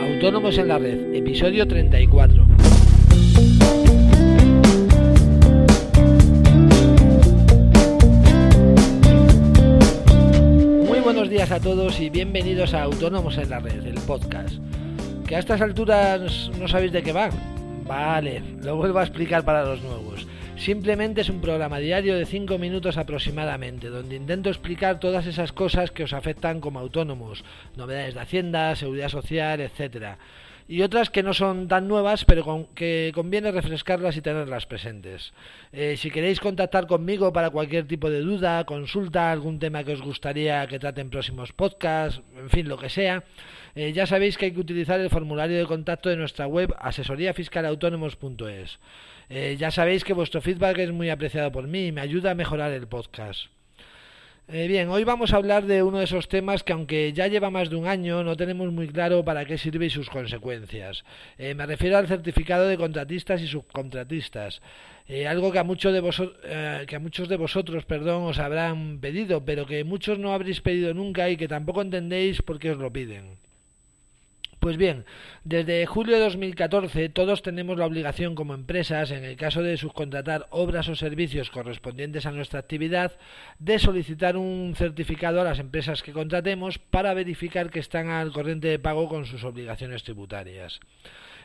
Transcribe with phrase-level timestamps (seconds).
[0.00, 2.46] Autónomos en la Red, episodio 34.
[10.86, 14.56] Muy buenos días a todos y bienvenidos a Autónomos en la Red, el podcast.
[15.26, 17.30] Que a estas alturas no sabéis de qué va.
[17.86, 20.26] Vale, lo vuelvo a explicar para los nuevos.
[20.62, 25.90] Simplemente es un programa diario de 5 minutos aproximadamente, donde intento explicar todas esas cosas
[25.90, 27.42] que os afectan como autónomos,
[27.74, 30.18] novedades de Hacienda, seguridad social, etcétera
[30.68, 35.32] y otras que no son tan nuevas, pero que conviene refrescarlas y tenerlas presentes.
[35.72, 40.02] Eh, si queréis contactar conmigo para cualquier tipo de duda, consulta, algún tema que os
[40.02, 43.24] gustaría que trate en próximos podcasts, en fin, lo que sea,
[43.74, 48.78] eh, ya sabéis que hay que utilizar el formulario de contacto de nuestra web asesoríafiscalautónomos.es.
[49.30, 52.34] Eh, ya sabéis que vuestro feedback es muy apreciado por mí y me ayuda a
[52.34, 53.46] mejorar el podcast.
[54.54, 57.48] Eh, bien, hoy vamos a hablar de uno de esos temas que aunque ya lleva
[57.48, 61.04] más de un año no tenemos muy claro para qué sirve y sus consecuencias.
[61.38, 64.60] Eh, me refiero al certificado de contratistas y subcontratistas.
[65.26, 66.36] algo que a, muchos de vosotros,
[66.86, 70.92] que a muchos de vosotros perdón, os habrán pedido, pero que muchos no habréis pedido
[70.92, 73.38] nunca y que tampoco entendéis por qué os lo piden.
[74.62, 75.06] Pues bien,
[75.42, 80.46] desde julio de 2014 todos tenemos la obligación como empresas, en el caso de subcontratar
[80.50, 83.10] obras o servicios correspondientes a nuestra actividad,
[83.58, 88.68] de solicitar un certificado a las empresas que contratemos para verificar que están al corriente
[88.68, 90.78] de pago con sus obligaciones tributarias.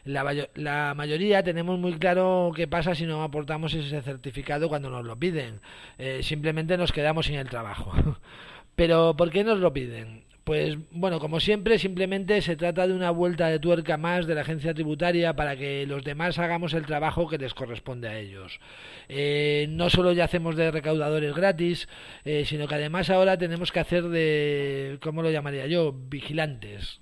[0.05, 5.17] La, mayoría tenemos muy claro qué pasa si no aportamos ese certificado cuando nos lo
[5.17, 5.59] piden.
[5.97, 7.93] Eh, simplemente nos quedamos sin el trabajo.
[8.75, 10.26] Pero ¿por qué nos lo piden?
[10.47, 14.41] Pues bueno, como siempre, simplemente se trata de una vuelta de tuerca más de la
[14.41, 18.61] agencia tributaria para que los demás hagamos el trabajo que les corresponde a ellos.
[19.09, 21.89] Eh, no solo ya hacemos de recaudadores gratis,
[22.23, 27.01] eh, sino que además ahora tenemos que hacer de, ¿cómo lo llamaría yo?, vigilantes.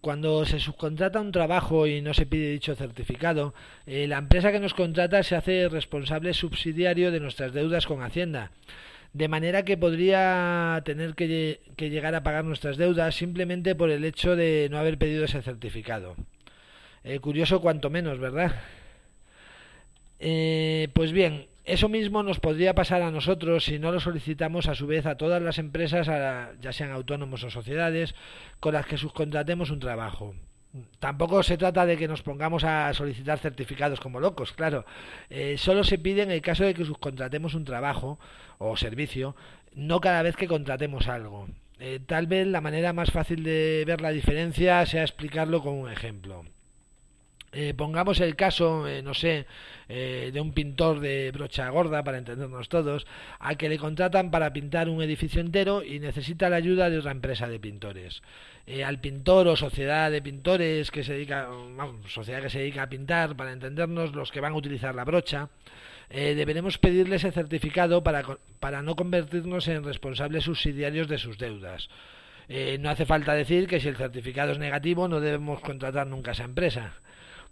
[0.00, 3.52] Cuando se subcontrata un trabajo y no se pide dicho certificado,
[3.84, 8.50] eh, la empresa que nos contrata se hace responsable subsidiario de nuestras deudas con Hacienda
[9.12, 14.36] de manera que podría tener que, llegar a pagar nuestras deudas simplemente por el hecho
[14.36, 16.16] de no haber pedido ese certificado.
[17.04, 18.54] Eh, curioso cuanto menos, ¿verdad?
[20.20, 24.74] Eh, pues bien, eso mismo nos podría pasar a nosotros si no lo solicitamos a
[24.74, 26.06] su vez a todas las empresas,
[26.60, 28.14] ya sean autónomos o sociedades,
[28.58, 30.34] con las que subcontratemos un trabajo.
[30.98, 34.84] Tampoco se trata de que nos pongamos a solicitar certificados como locos, claro.
[35.30, 38.18] Eh, solo se pide en el caso de que subcontratemos un trabajo
[38.58, 39.34] o servicio,
[39.74, 41.48] no cada vez que contratemos algo.
[41.80, 45.90] Eh, tal vez la manera más fácil de ver la diferencia sea explicarlo con un
[45.90, 46.44] ejemplo.
[47.60, 49.44] Eh, pongamos el caso, eh, no sé,
[49.88, 53.04] eh, de un pintor de brocha gorda, para entendernos todos,
[53.40, 57.10] al que le contratan para pintar un edificio entero y necesita la ayuda de otra
[57.10, 58.22] empresa de pintores.
[58.86, 61.48] al pintor o sociedad de pintores que se dedica,
[62.06, 65.48] sociedad que se dedica a pintar, para entendernos, los que van a utilizar la brocha,
[66.10, 68.22] deberemos pedirle ese certificado para,
[68.60, 71.88] para no convertirnos en responsables subsidiarios de sus deudas.
[72.78, 76.34] no hace falta decir que si el certificado es negativo no debemos contratar nunca a
[76.34, 76.92] esa empresa.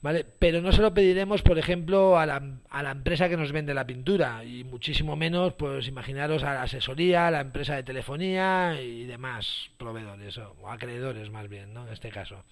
[0.02, 0.24] ¿Vale?
[0.38, 3.74] Pero no se lo pediremos, por ejemplo, a la, a la empresa que nos vende
[3.74, 8.80] la pintura y muchísimo menos, pues imaginaros a la asesoría, a la empresa de telefonía
[8.80, 11.86] y demás proveedores o acreedores más bien, ¿no?
[11.86, 12.44] En este caso.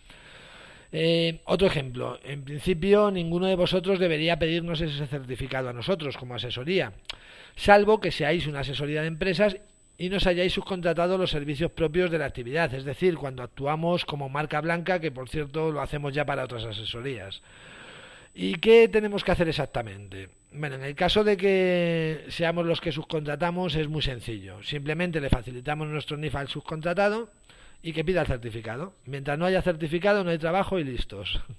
[0.96, 6.36] Eh, otro ejemplo, en principio ninguno de vosotros debería pedirnos ese certificado a nosotros como
[6.36, 6.92] asesoría,
[7.56, 9.56] salvo que seáis una asesoría de empresas
[9.96, 14.28] y nos hayáis subcontratado los servicios propios de la actividad, es decir, cuando actuamos como
[14.28, 17.42] marca blanca, que por cierto lo hacemos ya para otras asesorías.
[18.34, 20.28] ¿Y qué tenemos que hacer exactamente?
[20.52, 24.60] Bueno, en el caso de que seamos los que subcontratamos es muy sencillo.
[24.64, 27.30] Simplemente le facilitamos nuestro NIF al subcontratado
[27.80, 28.94] y que pida el certificado.
[29.04, 31.40] Mientras no haya certificado no hay trabajo y listos.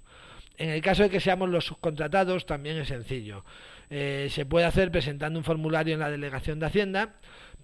[0.58, 3.44] En el caso de que seamos los subcontratados también es sencillo.
[3.90, 7.16] Eh, se puede hacer presentando un formulario en la delegación de Hacienda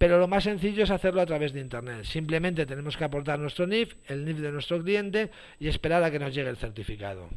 [0.01, 2.05] pero lo más sencillo es hacerlo a través de Internet.
[2.05, 5.29] Simplemente tenemos que aportar nuestro NIF, el NIF de nuestro cliente
[5.59, 7.29] y esperar a que nos llegue el certificado.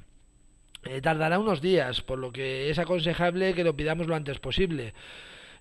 [0.84, 4.94] Eh, tardará unos días, por lo que es aconsejable que lo pidamos lo antes posible.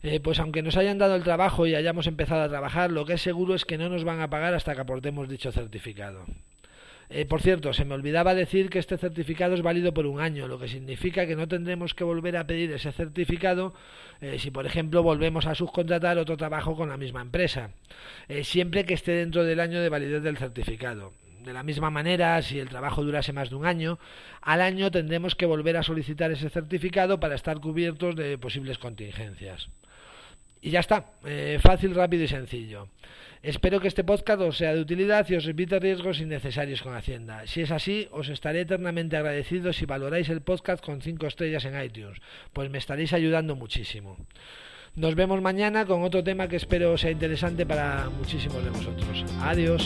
[0.01, 3.15] Eh, pues aunque nos hayan dado el trabajo y hayamos empezado a trabajar, lo que
[3.15, 6.23] es seguro es que no nos van a pagar hasta que aportemos dicho certificado.
[7.09, 10.47] Eh, por cierto, se me olvidaba decir que este certificado es válido por un año,
[10.47, 13.73] lo que significa que no tendremos que volver a pedir ese certificado
[14.21, 17.71] eh, si, por ejemplo, volvemos a subcontratar otro trabajo con la misma empresa,
[18.29, 21.13] eh, siempre que esté dentro del año de validez del certificado.
[21.43, 23.99] De la misma manera, si el trabajo durase más de un año,
[24.41, 29.67] al año tendremos que volver a solicitar ese certificado para estar cubiertos de posibles contingencias.
[30.61, 31.11] Y ya está,
[31.59, 32.87] fácil, rápido y sencillo.
[33.43, 37.45] Espero que este podcast os sea de utilidad y os evite riesgos innecesarios con Hacienda.
[37.45, 41.75] Si es así, os estaré eternamente agradecido si valoráis el podcast con 5 estrellas en
[41.83, 42.21] iTunes,
[42.53, 44.15] pues me estaréis ayudando muchísimo.
[44.95, 49.25] Nos vemos mañana con otro tema que espero sea interesante para muchísimos de vosotros.
[49.41, 49.83] Adiós.